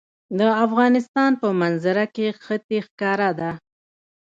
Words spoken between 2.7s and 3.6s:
ښکاره ده.